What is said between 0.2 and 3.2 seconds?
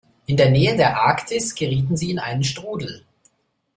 In der Nähe der Arktis gerieten sie in einen Strudel.